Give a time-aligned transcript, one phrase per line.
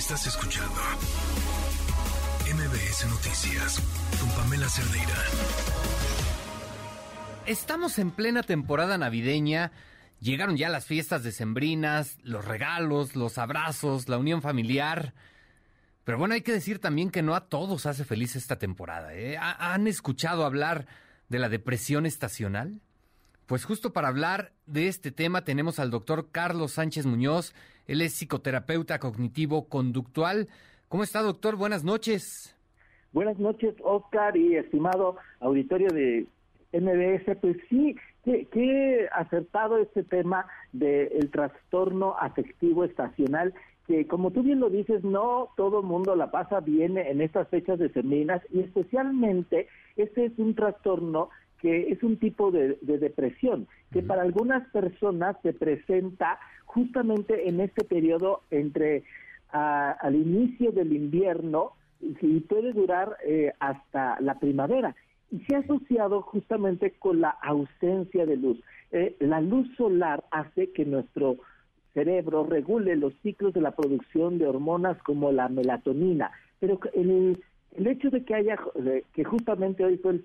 [0.00, 0.80] Estás escuchando
[2.46, 3.82] MBS Noticias
[4.18, 5.14] con Pamela Cerdeira.
[7.44, 9.72] Estamos en plena temporada navideña.
[10.18, 15.12] Llegaron ya las fiestas decembrinas, los regalos, los abrazos, la unión familiar.
[16.04, 19.14] Pero bueno, hay que decir también que no a todos hace feliz esta temporada.
[19.14, 19.36] ¿eh?
[19.38, 20.86] ¿Han escuchado hablar
[21.28, 22.80] de la depresión estacional?
[23.44, 27.52] Pues justo para hablar de este tema tenemos al doctor Carlos Sánchez Muñoz.
[27.90, 30.46] Él es psicoterapeuta cognitivo-conductual.
[30.86, 31.56] ¿Cómo está, doctor?
[31.56, 32.56] Buenas noches.
[33.10, 36.24] Buenas noches, Oscar y estimado auditorio de
[36.72, 37.36] MBS.
[37.40, 43.52] Pues sí, qué, acertado este tema del trastorno afectivo estacional
[43.88, 47.80] que como tú bien lo dices, no todo mundo la pasa bien en estas fechas
[47.80, 49.66] de semanas y especialmente
[49.96, 55.52] este es un trastorno que es un tipo de, depresión que para algunas personas se
[55.52, 59.04] presenta justamente en este periodo entre
[59.52, 64.94] al inicio del invierno y puede durar eh, hasta la primavera
[65.30, 68.60] y se ha asociado justamente con la ausencia de luz.
[68.92, 71.36] Eh, la luz solar hace que nuestro
[71.94, 77.86] cerebro regule los ciclos de la producción de hormonas como la melatonina, pero el, el
[77.86, 78.56] hecho de que haya,
[79.12, 80.24] que justamente hoy fue el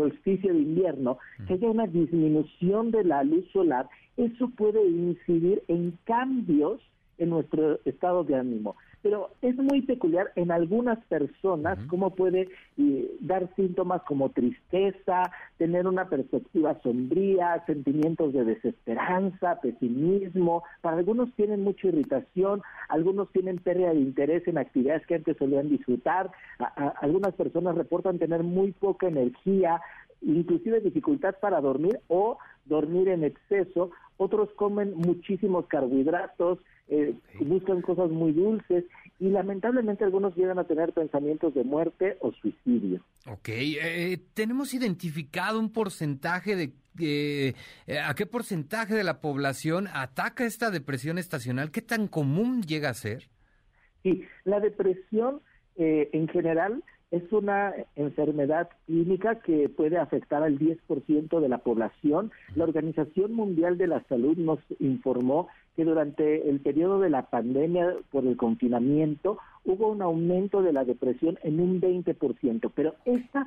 [0.00, 5.98] solsticio de invierno, que haya una disminución de la luz solar, eso puede incidir en
[6.04, 6.80] cambios
[7.18, 12.48] en nuestro estado de ánimo pero es muy peculiar en algunas personas cómo puede
[12.78, 21.32] eh, dar síntomas como tristeza, tener una perspectiva sombría, sentimientos de desesperanza, pesimismo, para algunos
[21.34, 26.30] tienen mucha irritación, algunos tienen pérdida de interés en actividades que antes solían disfrutar,
[27.00, 29.80] algunas personas reportan tener muy poca energía,
[30.22, 32.38] inclusive dificultad para dormir o
[32.70, 38.84] dormir en exceso, otros comen muchísimos carbohidratos, eh, buscan cosas muy dulces
[39.18, 43.00] y lamentablemente algunos llegan a tener pensamientos de muerte o suicidio.
[43.26, 47.54] Ok, eh, ¿tenemos identificado un porcentaje de eh,
[48.04, 51.70] a qué porcentaje de la población ataca esta depresión estacional?
[51.70, 53.28] ¿Qué tan común llega a ser?
[54.02, 55.42] Sí, la depresión
[55.76, 62.30] en general es una enfermedad clínica que puede afectar al 10% de la población.
[62.54, 67.94] La Organización Mundial de la Salud nos informó que durante el periodo de la pandemia
[68.10, 73.40] por el confinamiento hubo un aumento de la depresión en un 20%, pero este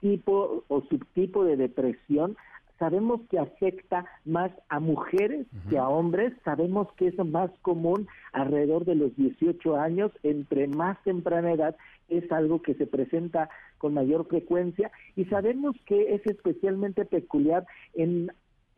[0.00, 2.36] tipo o subtipo de depresión
[2.80, 8.86] sabemos que afecta más a mujeres que a hombres, sabemos que es más común alrededor
[8.86, 11.76] de los 18 años, entre más temprana edad
[12.08, 18.32] es algo que se presenta con mayor frecuencia y sabemos que es especialmente peculiar en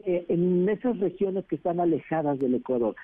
[0.04, 2.96] eh, en esas regiones que están alejadas del Ecuador,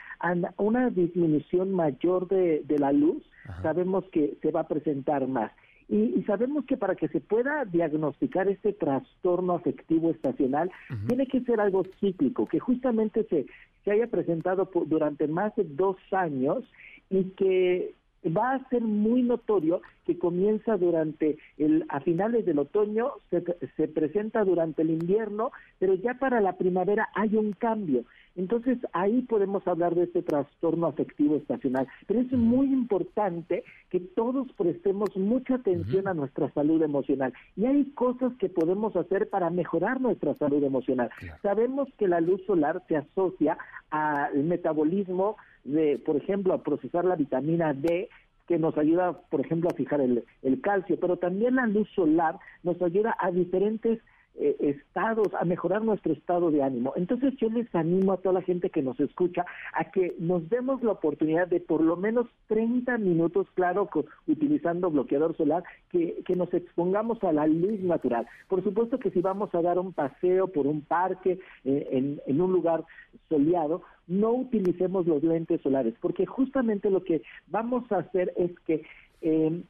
[0.57, 3.23] una disminución mayor de, la luz,
[3.63, 5.53] sabemos que se va a presentar más.
[5.89, 10.71] Y, sabemos que para que se pueda diagnosticar este trastorno afectivo estacional,
[11.07, 13.47] tiene que ser algo cíclico, que justamente se,
[13.85, 16.63] se haya presentado durante más de dos años
[17.09, 17.95] y que
[18.27, 23.45] va a ser muy notorio que comienza durante el a finales del otoño se,
[23.77, 28.05] se presenta durante el invierno pero ya para la primavera hay un cambio
[28.39, 31.89] entonces ahí podemos hablar de este trastorno afectivo estacional.
[32.07, 37.33] Pero es muy importante que todos prestemos mucha atención a nuestra salud emocional.
[37.57, 41.11] Y hay cosas que podemos hacer para mejorar nuestra salud emocional.
[41.43, 43.59] Sabemos que la luz solar se asocia
[43.91, 48.09] al metabolismo de, por ejemplo, a procesar la vitamina D,
[48.47, 52.39] que nos ayuda, por ejemplo, a fijar el, el calcio, pero también la luz solar
[52.63, 53.99] nos ayuda a diferentes
[54.41, 56.93] eh, estados, a mejorar nuestro estado de ánimo.
[56.97, 60.83] Entonces yo les animo a toda la gente que nos escucha a que nos demos
[60.83, 63.89] la oportunidad de por lo menos 30 minutos, claro,
[64.27, 68.27] utilizando bloqueador solar, que, que nos expongamos a la luz natural.
[68.49, 72.41] Por supuesto que si vamos a dar un paseo por un parque, eh, en, en
[72.41, 72.85] un lugar
[73.29, 78.83] soleado, no utilicemos los lentes solares, porque justamente lo que vamos a hacer es que
[79.21, 79.63] eh,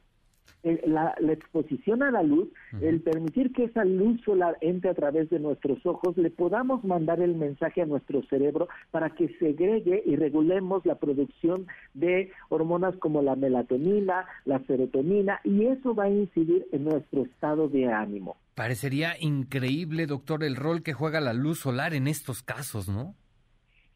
[0.63, 2.49] eh, la, exposición a la luz,
[2.81, 7.21] el permitir que esa luz solar entre a través de nuestros ojos, le podamos mandar
[7.21, 13.21] el mensaje a nuestro cerebro para que segregue y regulemos la producción de hormonas como
[13.21, 18.37] la melatonina, la serotonina, y eso va a incidir en nuestro estado de ánimo.
[18.55, 23.15] Parecería increíble, doctor, el rol que juega la luz solar en estos casos, ¿no?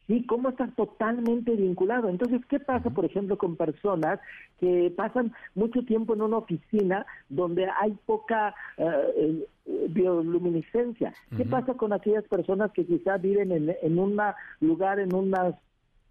[0.08, 0.26] ¿Sí?
[0.26, 2.10] ¿Cómo está totalmente vinculado?
[2.10, 4.20] Entonces, ¿qué pasa, por ejemplo, con personas
[4.60, 11.14] que pasan mucho tiempo en una oficina donde hay poca eh, eh, bioluminiscencia?
[11.36, 14.20] ¿Qué pasa con aquellas personas que quizás viven en, en un
[14.60, 15.56] lugar, en unas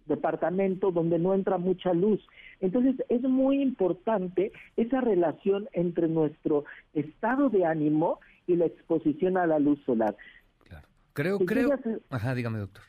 [0.05, 2.19] departamento donde no entra mucha luz.
[2.59, 9.47] Entonces es muy importante esa relación entre nuestro estado de ánimo y la exposición a
[9.47, 10.15] la luz solar.
[10.65, 10.87] Claro.
[11.13, 11.69] Creo, creo.
[12.09, 12.83] Ajá, dígame, doctor.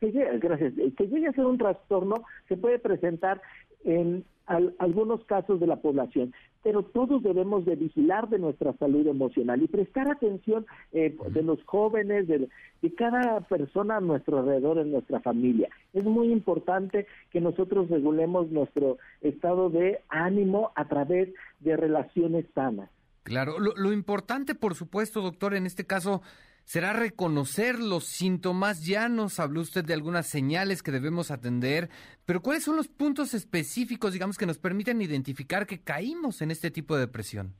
[0.00, 0.74] Que gracias.
[0.96, 2.16] Que llegue a ser un trastorno
[2.48, 3.40] se puede presentar
[3.84, 9.62] en algunos casos de la población, pero todos debemos de vigilar de nuestra salud emocional
[9.62, 12.48] y prestar atención eh, de los jóvenes, de,
[12.80, 15.68] de, cada persona a nuestro alrededor, en nuestra familia.
[15.92, 21.28] Es muy importante que nosotros regulemos nuestro estado de ánimo a través
[21.60, 22.88] de relaciones sanas.
[23.24, 26.22] Claro, lo, lo importante, por supuesto, doctor, en este caso
[26.68, 28.84] será reconocer los síntomas.
[28.84, 31.88] Ya nos habló usted de algunas señales que debemos atender,
[32.26, 36.70] pero ¿cuáles son los puntos específicos, digamos, que nos permiten identificar que caímos en este
[36.70, 37.54] tipo de depresión?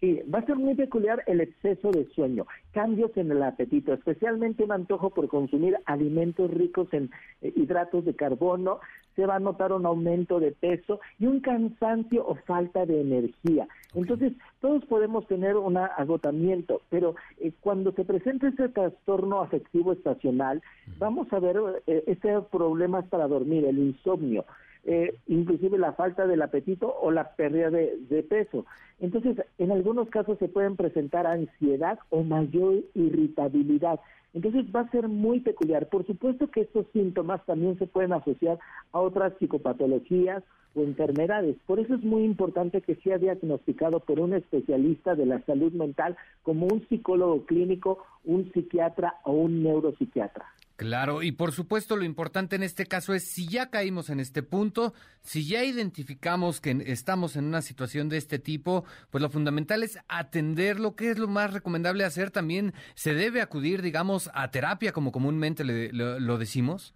[0.00, 4.64] Sí, va a ser muy peculiar el exceso de sueño, cambios en el apetito, especialmente
[4.64, 7.10] un antojo por consumir alimentos ricos en
[7.40, 8.80] eh, hidratos de carbono,
[9.16, 13.68] se va a notar un aumento de peso y un cansancio o falta de energía.
[13.94, 20.62] Entonces, todos podemos tener un agotamiento, pero eh, cuando se presenta ese trastorno afectivo estacional,
[20.98, 21.56] vamos a ver
[21.86, 24.44] eh, este problemas para dormir, el insomnio.
[24.86, 28.66] Eh, inclusive la falta del apetito o la pérdida de, de, peso.
[29.00, 33.98] Entonces, en algunos casos se pueden presentar ansiedad o mayor irritabilidad.
[34.34, 35.88] Entonces va a ser muy peculiar.
[35.88, 38.58] Por supuesto que estos síntomas también se pueden asociar
[38.92, 40.42] a otras psicopatologías
[40.74, 41.56] o enfermedades.
[41.66, 46.16] Por eso es muy importante que sea diagnosticado por un especialista de la salud mental
[46.42, 50.44] como un psicólogo clínico, un psiquiatra o un neuropsiquiatra.
[50.76, 54.42] Claro, y por supuesto lo importante en este caso es si ya caímos en este
[54.42, 59.84] punto, si ya identificamos que estamos en una situación de este tipo, pues lo fundamental
[59.84, 64.90] es atenderlo, que es lo más recomendable hacer también, se debe acudir, digamos, a terapia
[64.90, 66.92] como comúnmente lo decimos.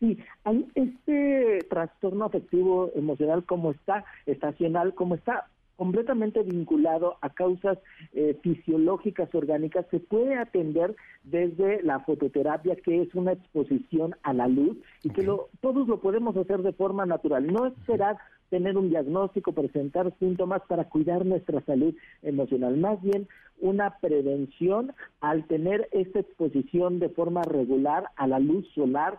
[0.00, 5.46] Sí, hay este trastorno afectivo emocional como está, estacional como está,
[5.76, 7.78] completamente vinculado a causas
[8.12, 14.48] eh, fisiológicas orgánicas, se puede atender desde la fototerapia, que es una exposición a la
[14.48, 17.46] luz, y que lo, todos lo podemos hacer de forma natural.
[17.46, 18.16] No esperar
[18.50, 23.26] tener un diagnóstico, presentar síntomas para cuidar nuestra salud emocional, más bien
[23.60, 29.18] una prevención al tener esta exposición de forma regular a la luz solar,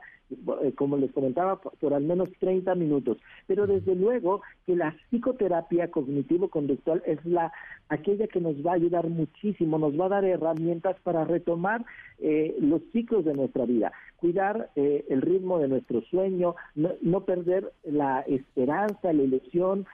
[0.76, 3.18] como les comentaba, por, al menos 30 minutos.
[3.48, 7.52] Pero desde luego que la psicoterapia cognitivo-conductual es la
[7.90, 11.86] aquella que nos va a ayudar muchísimo, nos va a dar herramientas para retomar
[12.20, 17.22] eh, los ciclos de nuestra vida, cuidar eh, el ritmo de nuestro sueño, no, no
[17.22, 19.86] perder la esperanza, la ilusión,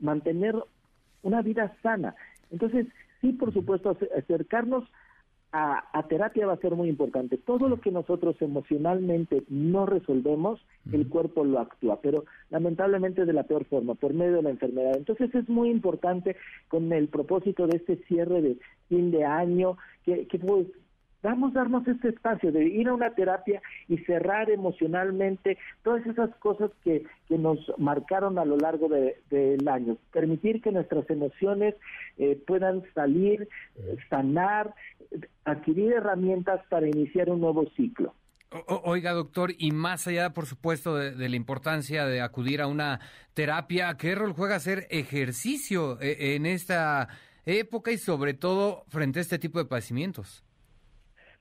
[0.00, 0.54] mantener
[1.22, 2.14] una vida sana.
[2.50, 2.86] Entonces,
[3.20, 4.84] sí, por supuesto, acercarnos
[5.52, 7.38] a, terapia va a ser muy importante.
[7.38, 10.60] Todo lo que nosotros emocionalmente no resolvemos,
[10.92, 14.96] el cuerpo lo actúa, pero lamentablemente de la peor forma, por medio de la enfermedad.
[14.96, 16.36] Entonces es muy importante
[16.68, 18.58] con el propósito de este cierre de
[18.88, 20.66] fin de año, que, que pues,
[21.22, 26.34] Vamos a darnos este espacio de ir a una terapia y cerrar emocionalmente todas esas
[26.36, 29.96] cosas que, que nos marcaron a lo largo del año.
[30.12, 31.74] Permitir que nuestras emociones
[32.18, 33.48] eh, puedan salir,
[34.08, 34.74] sanar,
[35.44, 38.14] adquirir herramientas para iniciar un nuevo ciclo.
[38.84, 43.00] oiga, doctor, y más allá, por supuesto, de, la importancia de acudir a una
[43.34, 47.08] terapia, ¿qué rol juega hacer ejercicio eh, en esta
[47.44, 50.44] época y sobre todo frente a este tipo de padecimientos?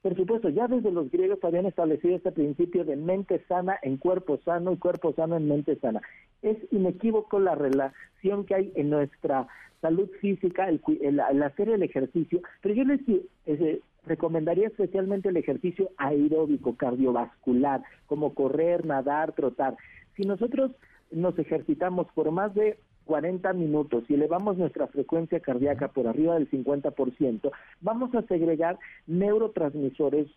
[0.08, 4.40] Por supuesto, ya desde los griegos habían establecido este principio de mente sana en cuerpo
[4.46, 6.02] sano y cuerpo sano en mente sana.
[6.42, 9.50] Es inequívoco la relación que hay en nuestra
[9.82, 13.02] salud física, el, hacer el ejercicio, pero yo les
[13.48, 19.76] eh, recomendaría especialmente el ejercicio aeróbico, cardiovascular, como correr, nadar, trotar.
[20.16, 20.72] Si nosotros
[21.12, 26.50] nos ejercitamos por más de 40 minutos y elevamos nuestra frecuencia cardíaca por arriba del
[26.52, 30.28] 50%, vamos a segregar neurotransmisores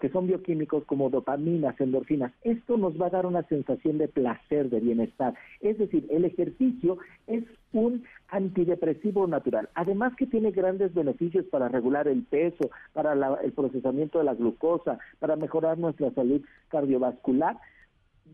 [0.00, 2.32] que son bioquímicos como dopaminas, endorfinas.
[2.42, 5.34] Esto nos va a dar una sensación de placer, de bienestar.
[5.60, 6.96] Es decir, el ejercicio
[7.26, 9.68] es un antidepresivo natural.
[9.74, 14.98] Además que tiene grandes beneficios para regular el peso, para el procesamiento de la glucosa,
[15.18, 17.58] para mejorar nuestra salud cardiovascular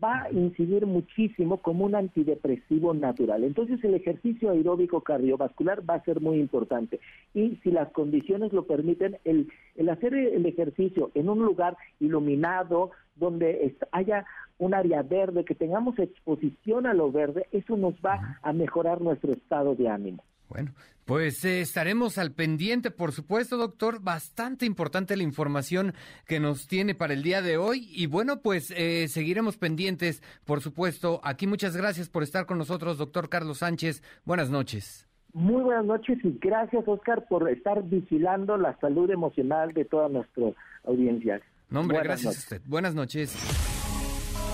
[0.01, 3.43] va a incidir muchísimo como un antidepresivo natural.
[3.43, 6.99] Entonces el ejercicio aeróbico cardiovascular va a ser muy importante.
[7.33, 12.91] Y si las condiciones lo permiten, el, el hacer el ejercicio en un lugar iluminado,
[13.15, 14.25] donde haya
[14.57, 19.33] un área verde, que tengamos exposición a lo verde, eso nos va a mejorar nuestro
[19.33, 20.23] estado de ánimo.
[20.53, 20.71] Bueno,
[21.05, 24.03] pues eh, estaremos al pendiente, por supuesto, doctor.
[24.03, 25.95] Bastante importante la información
[26.27, 27.89] que nos tiene para el día de hoy.
[27.91, 31.21] Y bueno, pues eh, seguiremos pendientes, por supuesto.
[31.23, 34.03] Aquí muchas gracias por estar con nosotros, doctor Carlos Sánchez.
[34.25, 35.09] Buenas noches.
[35.33, 40.51] Muy buenas noches y gracias, Oscar, por estar vigilando la salud emocional de toda nuestra
[40.83, 41.41] audiencia.
[41.71, 42.61] No, hombre, gracias a usted.
[42.67, 43.35] Buenas noches.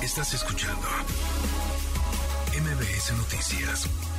[0.02, 0.88] Estás escuchando
[2.56, 4.19] MBS Noticias